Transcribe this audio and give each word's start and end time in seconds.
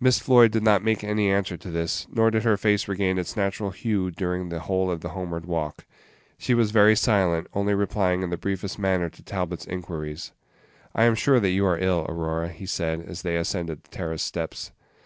Miss 0.00 0.18
Floyd 0.18 0.50
did 0.50 0.62
not 0.62 0.82
make 0.82 1.04
any 1.04 1.30
answer 1.30 1.58
to 1.58 1.70
this, 1.70 2.06
nor 2.10 2.30
did 2.30 2.42
her 2.42 2.56
face 2.56 2.88
regain 2.88 3.18
its 3.18 3.36
natural 3.36 3.68
hue 3.70 4.10
during 4.10 4.48
the 4.48 4.60
whole 4.60 4.90
of 4.90 5.02
the 5.02 5.10
homeward 5.10 5.44
walk. 5.44 5.84
She 6.38 6.54
was 6.54 6.70
very 6.70 6.96
silent, 6.96 7.48
only 7.52 7.74
replying 7.74 8.22
in 8.22 8.30
the 8.30 8.38
briefest 8.38 8.78
manner 8.78 9.10
to 9.10 9.22
Talbot's 9.22 9.66
inquiries. 9.66 10.32
"I 10.94 11.04
am 11.04 11.14
sure 11.14 11.38
that 11.40 11.50
you 11.50 11.66
are 11.66 11.76
ill, 11.78 12.06
Aurora," 12.08 12.48
he 12.48 12.64
said, 12.64 13.02
as 13.02 13.20
they 13.20 13.36
ascended 13.36 13.84
the 13.84 13.90
terrace 13.90 14.22
steps. 14.22 14.72